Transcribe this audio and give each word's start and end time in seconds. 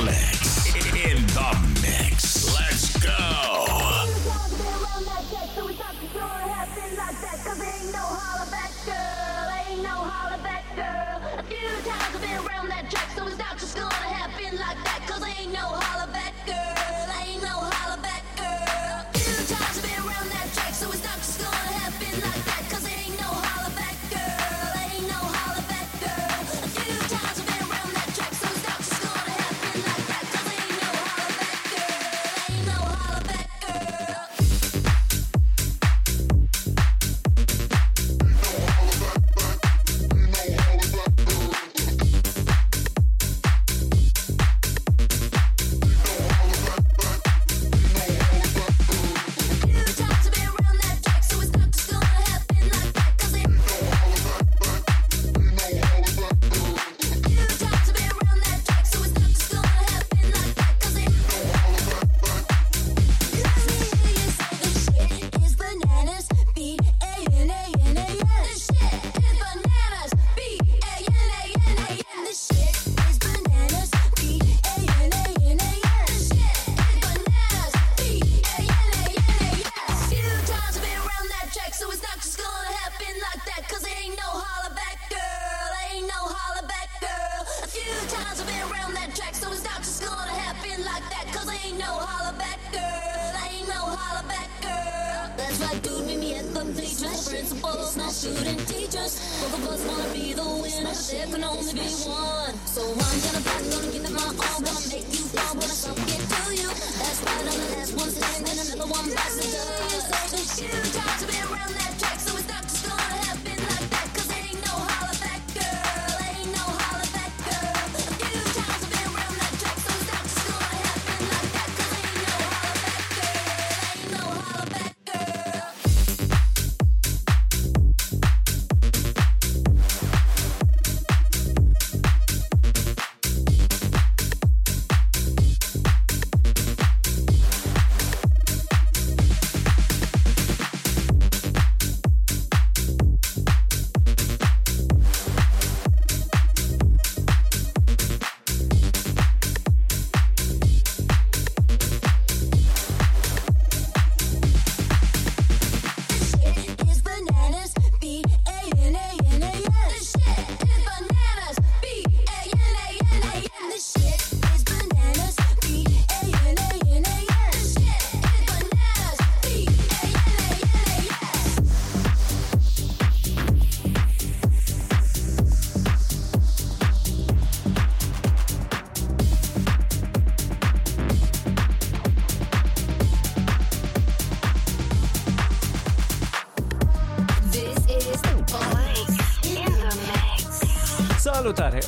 Mole. 0.00 0.39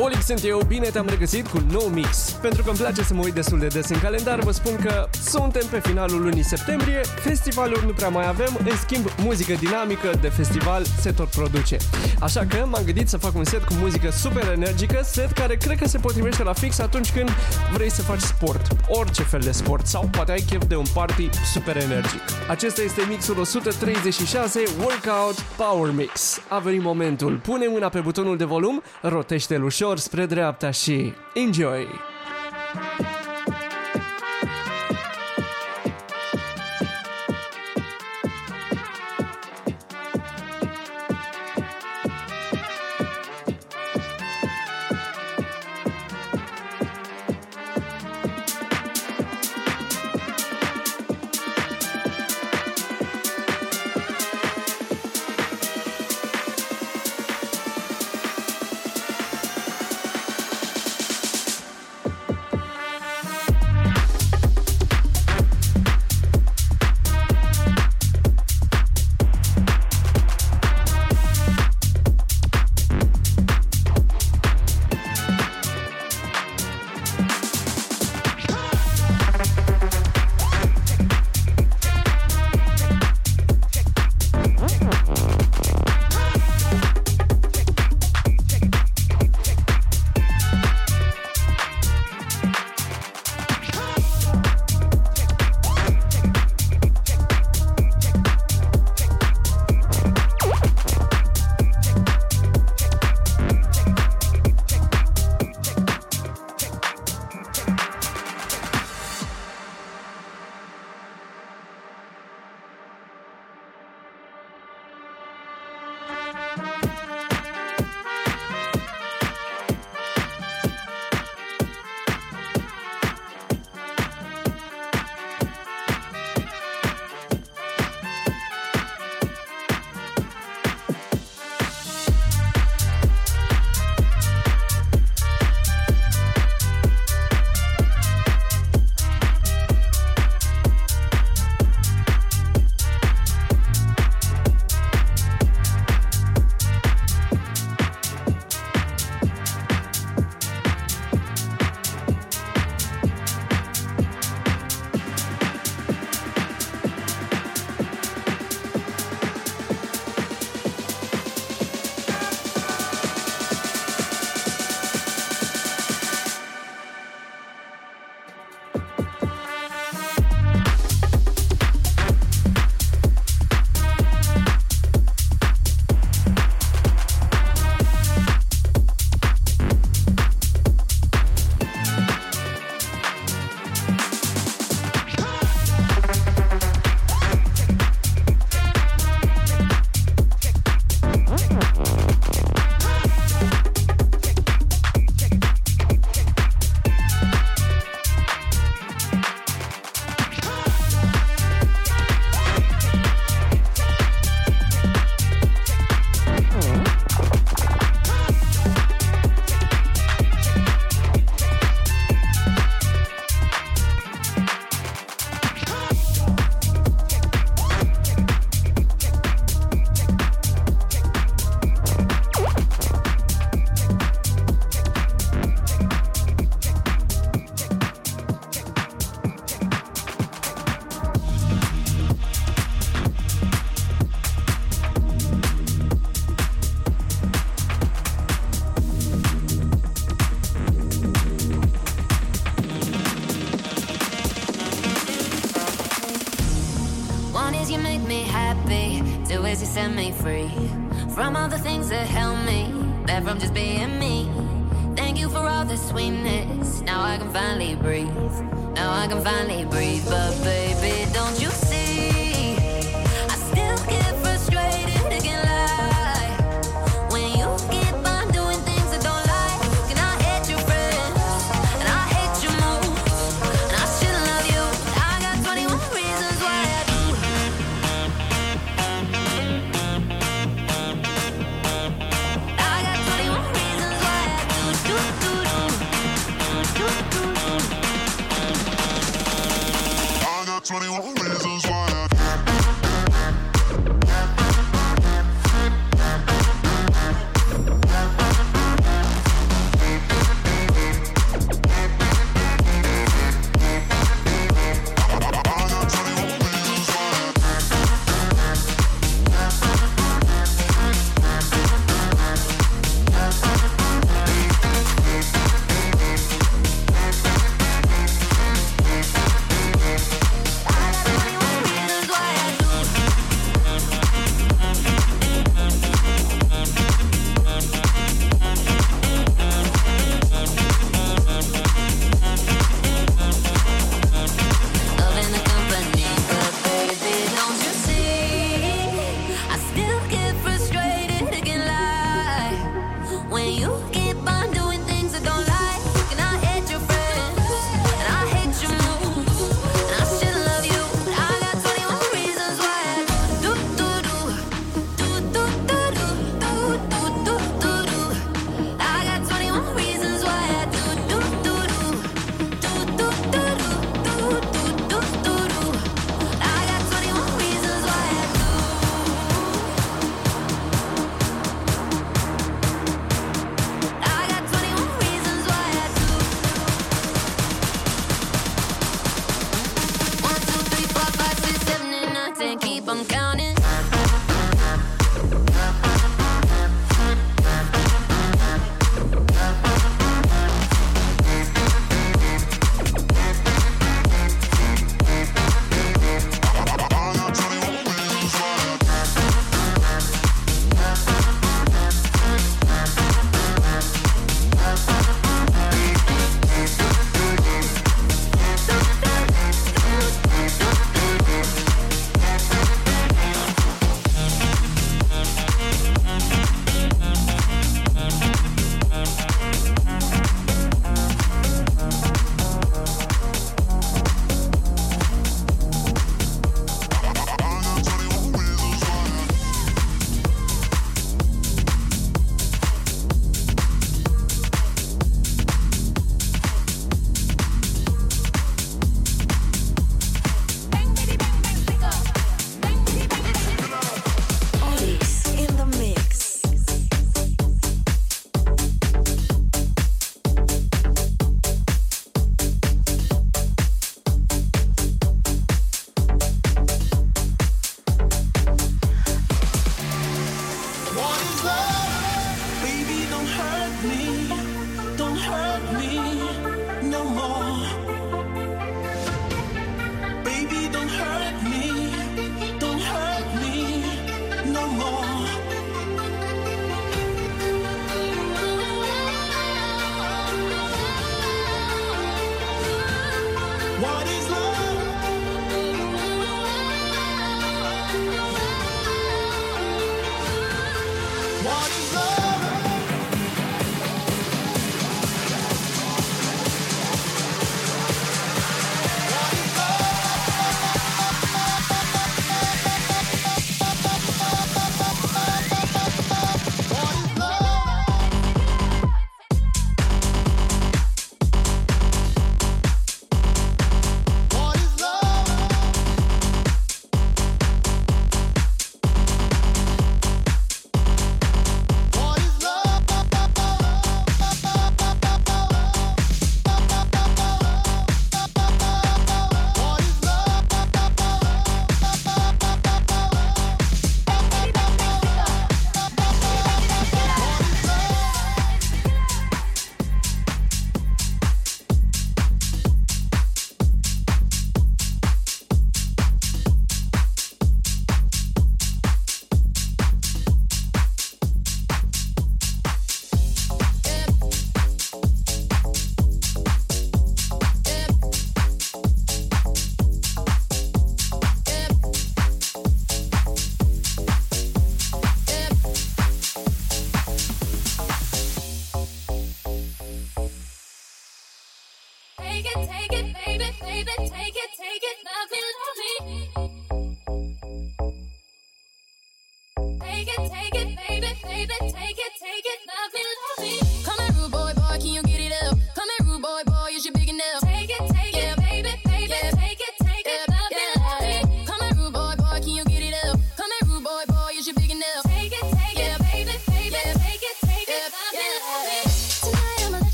Olic 0.00 0.22
sunt 0.22 0.44
eu, 0.44 0.60
bine 0.66 0.88
te-am 0.88 1.06
regăsit 1.08 1.46
cu 1.46 1.62
nou 1.70 1.86
mix. 1.86 2.30
Pentru 2.40 2.62
că 2.62 2.68
îmi 2.68 2.78
place 2.78 3.02
să 3.02 3.14
mă 3.14 3.20
uit 3.24 3.34
destul 3.34 3.58
de 3.58 3.66
des 3.66 3.88
în 3.88 3.98
calendar, 3.98 4.40
vă 4.40 4.50
spun 4.50 4.76
că 4.76 5.08
suntem 5.28 5.66
pe 5.70 5.80
finalul 5.80 6.22
lunii 6.22 6.42
septembrie, 6.42 7.00
festivaluri 7.00 7.86
nu 7.86 7.92
prea 7.92 8.08
mai 8.08 8.28
avem, 8.28 8.58
în 8.64 8.76
schimb 8.76 9.06
muzică 9.18 9.54
dinamică 9.54 10.10
de 10.20 10.28
festival 10.28 10.84
se 11.00 11.12
tot 11.12 11.28
produce. 11.28 11.76
Așa 12.20 12.46
că 12.48 12.66
m-am 12.70 12.82
gândit 12.84 13.08
să 13.08 13.16
fac 13.16 13.34
un 13.34 13.44
set 13.44 13.64
cu 13.64 13.72
muzică 13.80 14.10
super 14.10 14.48
energică, 14.48 15.00
set 15.02 15.30
care 15.32 15.56
cred 15.56 15.78
că 15.78 15.88
se 15.88 15.98
potrivește 15.98 16.42
la 16.42 16.52
fix 16.52 16.78
atunci 16.78 17.12
când 17.12 17.30
vrei 17.72 17.90
să 17.90 18.02
faci 18.02 18.20
sport, 18.20 18.66
orice 18.86 19.22
fel 19.22 19.40
de 19.40 19.50
sport 19.50 19.86
sau 19.86 20.08
poate 20.10 20.32
ai 20.32 20.44
chef 20.50 20.64
de 20.64 20.76
un 20.76 20.86
party 20.94 21.30
super 21.52 21.76
energic. 21.76 22.20
Acesta 22.48 22.82
este 22.82 23.06
mixul 23.08 23.38
136 23.38 24.62
Workout 24.78 25.40
Power 25.56 25.90
Mix. 25.90 26.40
A 26.48 26.58
venit 26.58 26.82
momentul, 26.82 27.40
pune 27.42 27.66
mâna 27.66 27.88
pe 27.88 28.00
butonul 28.00 28.36
de 28.36 28.44
volum, 28.44 28.82
rotește-l 29.02 29.64
ușor 29.64 29.98
spre 29.98 30.26
dreapta 30.26 30.70
și 30.70 31.12
enjoy! 31.34 32.16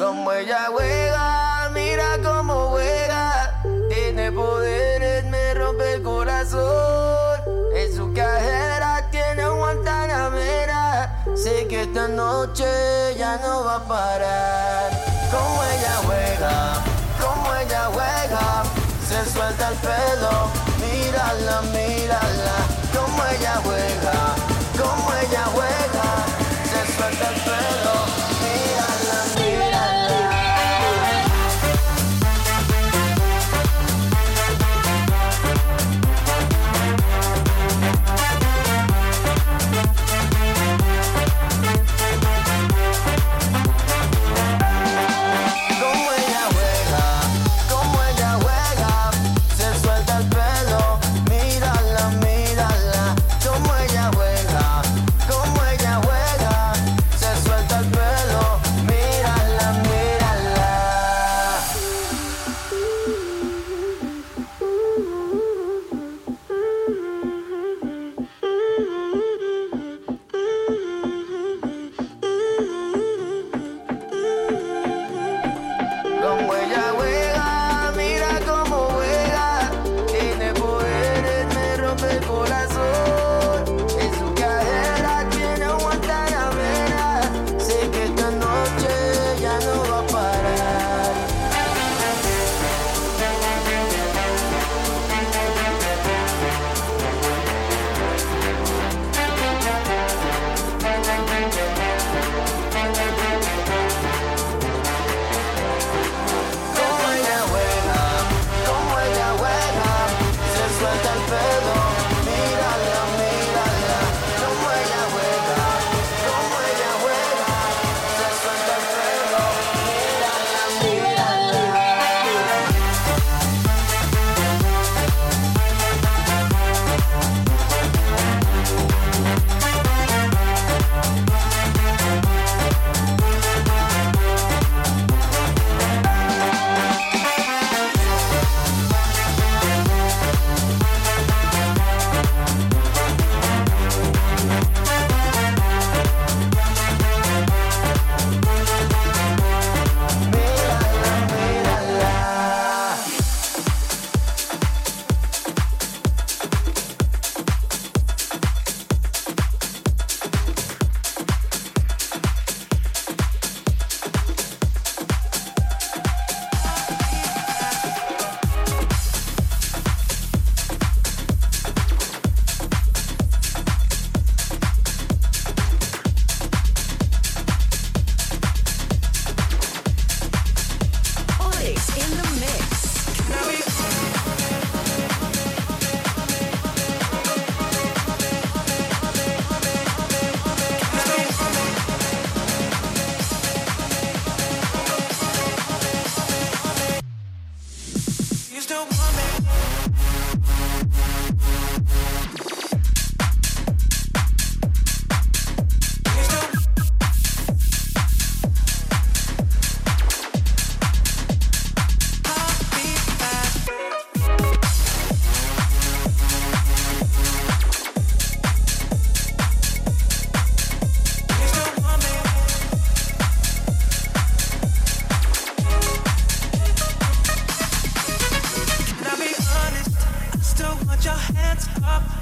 Como 0.00 0.32
ella 0.32 0.68
juega, 0.70 1.68
mira 1.74 2.16
cómo 2.24 2.70
juega. 2.70 3.60
Tiene 3.90 4.32
poderes, 4.32 5.24
me 5.26 5.52
rompe 5.52 5.92
el 5.92 6.02
corazón. 6.02 7.38
En 7.74 7.94
su 7.94 8.10
cajera 8.14 9.06
tiene 9.10 9.46
guantanamera. 9.46 11.22
Sé 11.36 11.68
que 11.68 11.82
esta 11.82 12.08
noche 12.08 12.64
ya 13.18 13.36
no 13.44 13.62
va 13.62 13.76
a 13.76 13.84
parar. 13.84 14.90
Como 15.30 15.62
ella 15.64 15.94
juega, 16.06 16.82
como 17.20 17.54
ella 17.56 17.90
juega. 17.92 18.62
Se 19.06 19.30
suelta 19.30 19.68
el 19.68 19.74
pelo, 19.80 20.48
mírala, 20.80 21.60
mírala. 21.74 22.56
Como 22.96 23.22
ella 23.26 23.60
juega, 23.62 24.34
como 24.80 25.12
ella 25.12 25.44
juega. 25.52 26.24
Se 26.72 26.96
suelta 26.96 27.28
el 27.28 27.39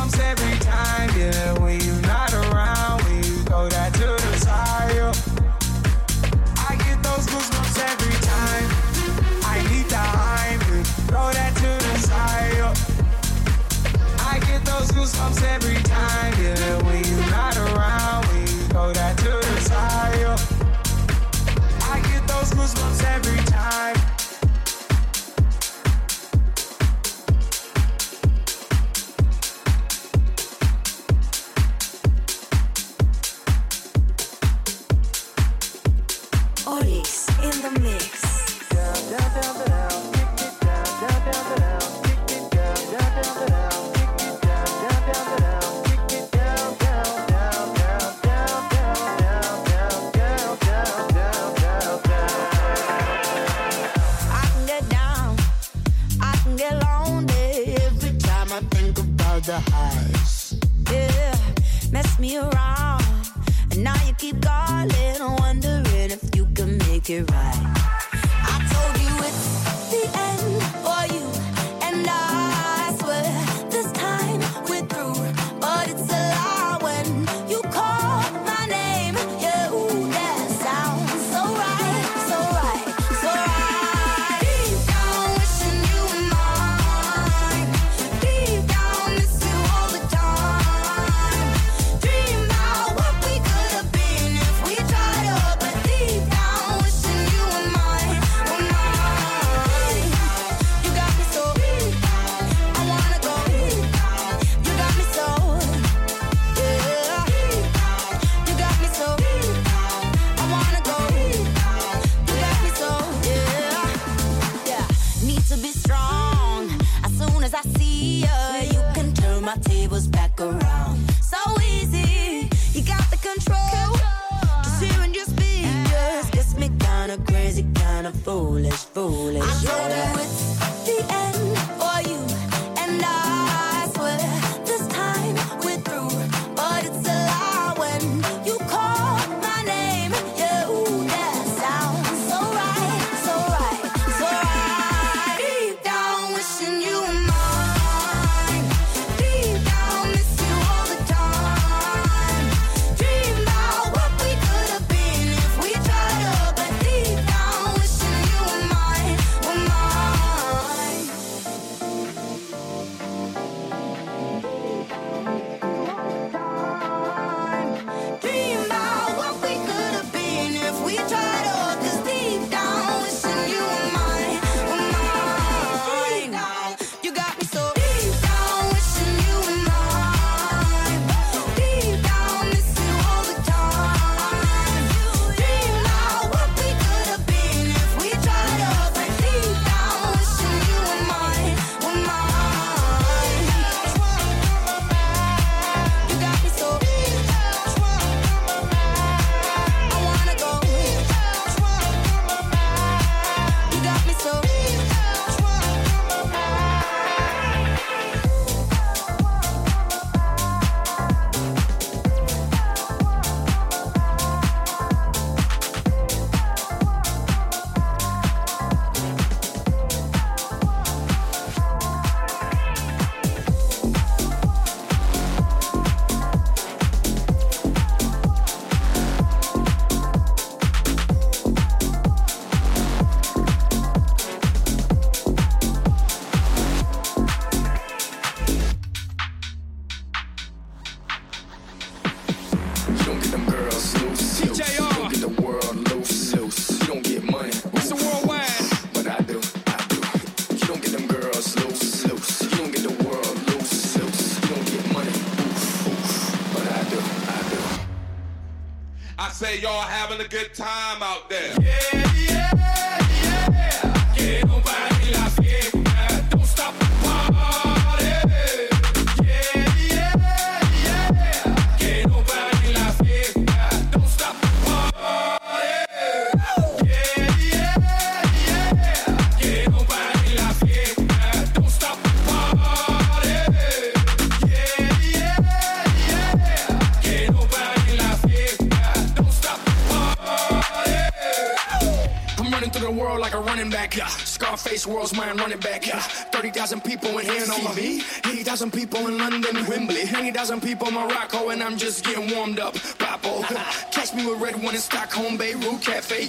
I'm 0.00 0.08
seven. 0.08 0.49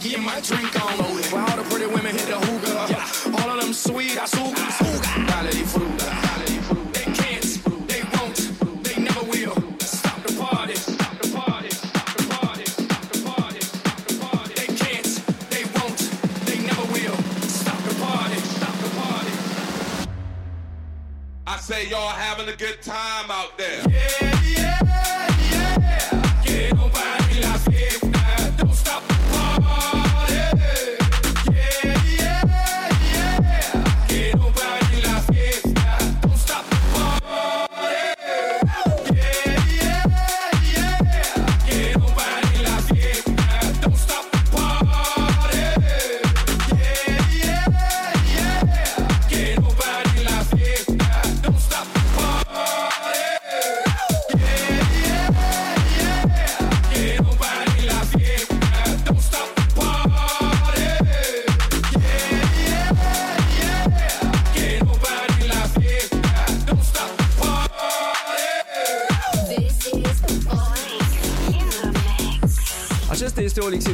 get 0.02 0.20
my 0.20 0.40
drink 0.42 0.81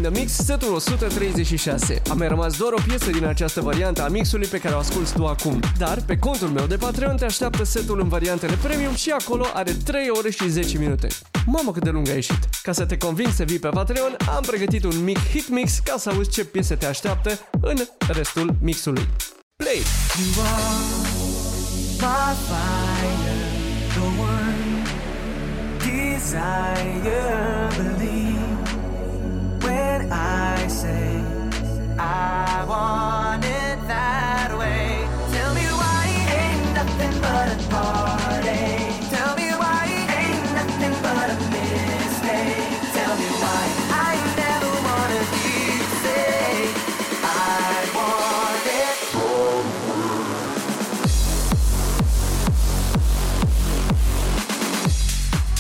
the 0.10 0.20
Mix, 0.20 0.32
setul 0.32 0.74
136. 0.74 2.01
A 2.10 2.14
mai 2.14 2.28
rămas 2.28 2.58
doar 2.58 2.74
o 2.74 2.82
piesă 2.88 3.10
din 3.10 3.26
această 3.26 3.62
variantă 3.62 4.03
a 4.03 4.08
mixului 4.08 4.47
pe 4.47 4.58
care 4.58 4.76
o 4.76 4.78
asculti 4.78 5.14
tu 5.14 5.26
acum. 5.26 5.60
Dar 5.78 6.01
pe 6.05 6.18
contul 6.18 6.47
meu 6.47 6.66
de 6.66 6.76
Patreon 6.76 7.16
te 7.16 7.26
așteaptă 7.26 7.64
setul 7.64 7.99
în 7.99 8.08
variantele 8.08 8.58
premium 8.64 8.95
și 8.95 9.12
acolo 9.12 9.45
are 9.53 9.72
3 9.72 10.10
ore 10.10 10.30
și 10.30 10.49
10 10.49 10.78
minute. 10.78 11.08
Mamă 11.45 11.72
cât 11.72 11.84
de 11.84 11.89
lung 11.89 12.10
a 12.10 12.14
ieșit! 12.14 12.39
Ca 12.62 12.72
să 12.72 12.86
te 12.86 12.97
conving 12.97 13.32
să 13.32 13.43
vii 13.43 13.60
pe 13.60 13.68
Patreon, 13.68 14.16
am 14.36 14.43
pregătit 14.47 14.84
un 14.84 15.03
mic 15.03 15.18
hit 15.30 15.49
mix 15.49 15.80
ca 15.84 15.95
să 15.97 16.10
auzi 16.10 16.30
ce 16.30 16.45
piese 16.45 16.76
te 16.76 16.86
așteaptă 16.86 17.39
în 17.62 17.78
restul 18.08 18.55
mixului. 18.62 19.08
Play! 19.55 19.82
You 20.20 20.45
are 20.45 20.97
my 22.01 22.36
fire, 22.47 23.34
the 23.93 24.22
one. 24.22 24.38
I 32.10 32.64
want 32.64 33.43
it 33.43 33.78
that 33.88 34.58
way. 34.58 35.03
Tell 35.36 35.53
me 35.53 35.68
why 35.80 36.08
it 36.08 36.30
ain't 36.39 36.64
nothing 36.80 37.14
but 37.20 37.51
a 37.51 37.58
party. 37.68 38.64
Tell 39.12 39.36
me 39.36 39.49
why 39.60 39.82
it 39.91 40.08
ain't 40.24 40.47
nothing 40.55 40.95
but 41.03 41.28
a 41.36 41.38
mistake. 41.51 42.80
Tell 42.95 43.14
me 43.20 43.30
why 43.43 43.64
I 43.91 44.16
never 44.39 44.72
wanna 44.88 45.22
be 45.36 45.51
safe. 45.99 46.72
I 47.28 47.91
want 47.97 48.66
it. 48.72 48.95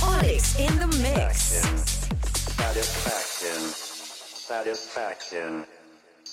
Onyx 0.01 0.43
in 0.59 0.73
the 0.79 0.87
mix. 1.03 1.59
Satisfaction. 2.55 3.59
Satisfaction. 4.47 5.65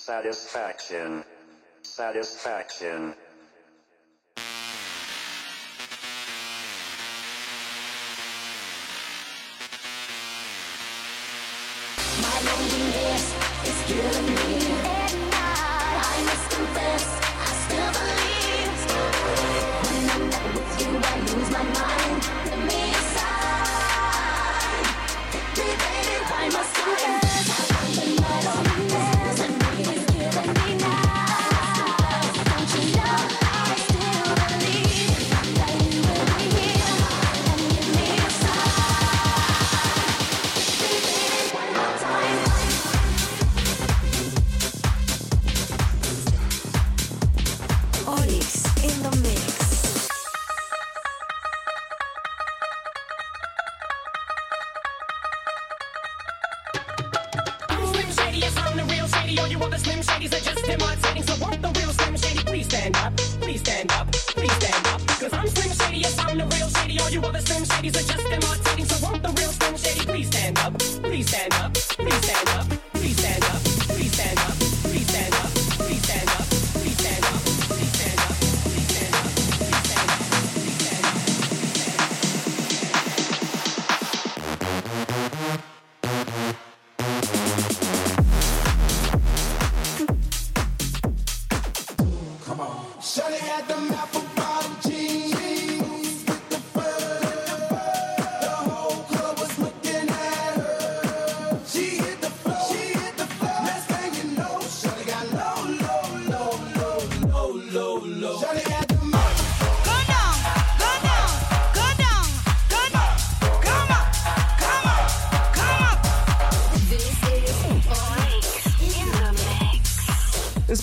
Satisfaction. 0.05 1.23
Satisfaction. 1.81 3.15
My 12.21 12.39
loneliness 12.45 13.33
is 13.65 13.77
killing 13.87 14.25
me 14.27 14.34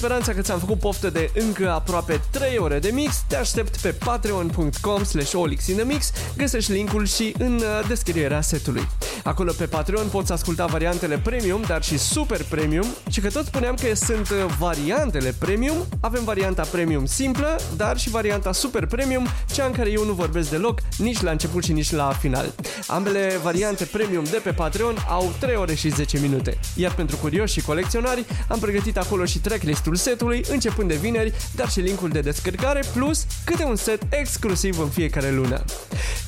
speranța 0.03 0.33
că 0.33 0.41
ți-am 0.41 0.59
făcut 0.59 0.79
poftă 0.79 1.11
de 1.11 1.31
încă 1.35 1.71
aproape 1.71 2.21
3 2.31 2.59
ore 2.59 2.79
de 2.79 2.91
mix, 2.93 3.25
te 3.29 3.37
aștept 3.37 3.77
pe 3.77 3.93
patreon.com 4.05 5.05
slash 5.05 5.33
olixinamix, 5.35 6.13
găsești 6.37 6.73
linkul 6.73 7.07
și 7.07 7.35
în 7.39 7.55
uh, 7.55 7.89
descrierea 7.89 8.41
setului. 8.41 8.89
Acolo 9.25 9.53
pe 9.59 9.67
Patreon 9.67 10.07
poți 10.09 10.33
asculta 10.33 10.67
variantele 10.67 11.19
premium, 11.19 11.63
dar 11.67 11.83
și 11.83 11.99
super 11.99 12.45
premium 12.45 12.87
și 13.11 13.21
că 13.21 13.31
tot 13.31 13.45
spuneam 13.45 13.75
că 13.75 13.95
sunt 13.95 14.29
uh, 14.31 14.55
variantele 14.59 15.35
premium, 15.39 15.77
avem 16.01 16.25
varianta 16.25 16.63
premium 16.63 17.07
simplă, 17.07 17.61
dar 17.77 17.99
și 17.99 18.11
varianta 18.11 18.53
super 18.53 18.87
premium, 18.87 19.27
cea 19.53 19.65
în 19.65 19.73
care 19.73 19.91
eu 19.91 20.05
nu 20.05 20.13
vorbesc 20.13 20.51
deloc, 20.51 20.81
nici 20.99 21.21
la 21.21 21.31
început 21.31 21.65
și 21.65 21.73
nici 21.73 21.91
la 21.91 22.13
final. 22.21 22.55
Ambele 22.87 23.39
variante 23.43 23.85
premium 23.85 24.25
de 24.25 24.41
pe 24.45 24.51
Patreon 24.51 24.97
au 25.09 25.33
3 25.41 25.57
ore 25.57 25.75
și 25.75 25.89
10 25.89 26.19
minute. 26.19 26.59
Iar 26.75 26.95
pentru 26.95 27.17
curioși 27.17 27.53
și 27.53 27.61
colecționari 27.61 28.25
am 28.49 28.59
pregătit 28.59 28.97
acolo 28.97 29.25
și 29.25 29.39
tracklistul 29.39 29.95
setului, 29.95 30.45
începând 30.51 30.89
de 30.89 30.95
vineri, 30.95 31.33
dar 31.55 31.69
și 31.69 31.81
linkul 31.81 32.09
de 32.09 32.21
descărcare, 32.21 32.83
plus 32.95 33.27
câte 33.45 33.65
un 33.65 33.77
set 33.77 34.03
exclusiv 34.11 34.79
în 34.79 34.89
fiecare 34.89 35.31
lună. 35.31 35.65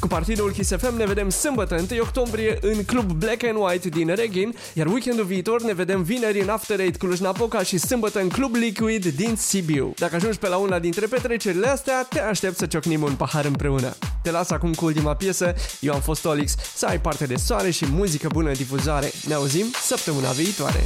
Cu 0.01 0.07
partidul 0.07 0.51
Kiss 0.51 0.76
FM 0.76 0.97
ne 0.97 1.07
vedem 1.07 1.28
sâmbătă 1.28 1.74
1 1.90 2.01
octombrie 2.01 2.59
în 2.61 2.84
Club 2.85 3.12
Black 3.12 3.45
and 3.45 3.57
White 3.59 3.89
din 3.89 4.14
Reghin, 4.14 4.55
iar 4.72 4.87
weekendul 4.87 5.24
viitor 5.24 5.62
ne 5.62 5.72
vedem 5.72 6.03
vineri 6.03 6.41
în 6.41 6.49
After 6.49 6.80
Eight 6.80 6.97
Cluj-Napoca 6.97 7.62
și 7.62 7.78
sâmbătă 7.78 8.20
în 8.20 8.28
Club 8.28 8.55
Liquid 8.55 9.07
din 9.07 9.37
Sibiu. 9.37 9.95
Dacă 9.99 10.14
ajungi 10.14 10.39
pe 10.39 10.49
la 10.49 10.57
una 10.57 10.78
dintre 10.78 11.07
petrecerile 11.07 11.68
astea, 11.68 12.03
te 12.03 12.20
aștept 12.20 12.57
să 12.57 12.66
ciocnim 12.66 13.03
un 13.03 13.14
pahar 13.14 13.45
împreună. 13.45 13.97
Te 14.22 14.30
las 14.30 14.51
acum 14.51 14.74
cu 14.74 14.85
ultima 14.85 15.14
piesă, 15.14 15.55
eu 15.80 15.93
am 15.93 16.01
fost 16.01 16.24
Olix, 16.24 16.55
să 16.74 16.87
ai 16.87 17.01
parte 17.01 17.26
de 17.26 17.37
soare 17.37 17.70
și 17.70 17.87
muzică 17.91 18.28
bună 18.32 18.49
în 18.49 18.55
difuzare. 18.55 19.12
Ne 19.26 19.35
auzim 19.35 19.66
săptămâna 19.82 20.30
viitoare. 20.30 20.85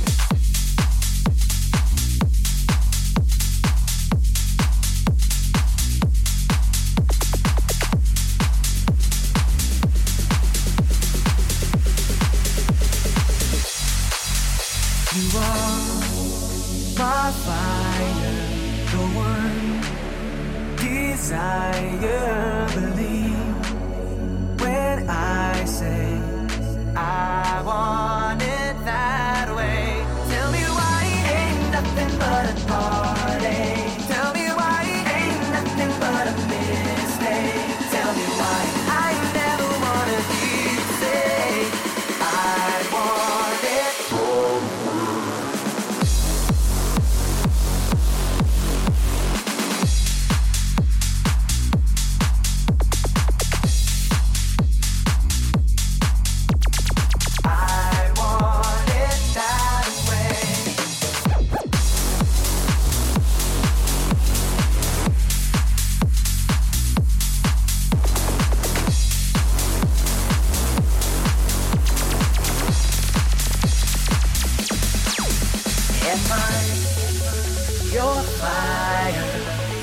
Your 78.19 78.27
fire, 78.43 79.31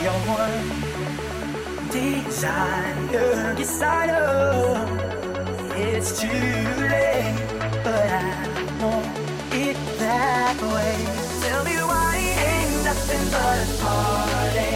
your 0.03 0.19
desire? 1.89 3.55
Desire. 3.55 4.85
It's 5.77 6.19
too 6.19 6.27
late, 6.93 7.37
but 7.83 8.07
I 8.11 8.23
want 8.81 9.07
it 9.53 9.77
that 9.99 10.57
way. 10.73 10.97
Tell 11.45 11.63
me 11.63 11.77
why 11.89 12.11
it 12.29 12.37
ain't 12.51 12.73
nothing 12.89 13.25
but 13.35 13.57
a 13.63 13.67
party. 13.83 14.73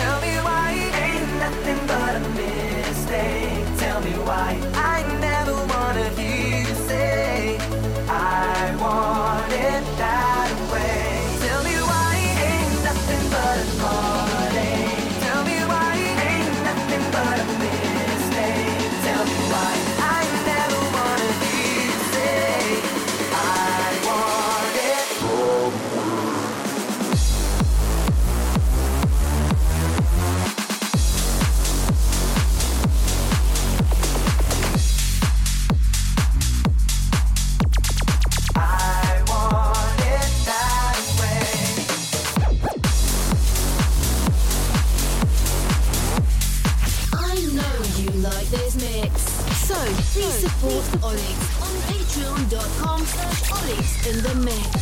Tell 0.00 0.18
me 0.26 0.34
why 0.46 0.66
it 0.86 0.94
ain't 1.06 1.32
nothing 1.44 1.80
but 1.90 2.12
a 2.14 2.22
mistake. 2.40 3.66
Tell 3.78 4.00
me 4.06 4.14
why 4.28 4.50
I 4.94 4.96
never 5.26 5.56
wanna 5.72 6.08
hear 6.10 6.60
you 6.60 6.74
say 6.88 7.58
I 8.08 8.76
want 8.80 9.52
it 9.52 9.84
that 9.98 10.29
In 53.70 54.20
the 54.24 54.34
mix. 54.34 54.79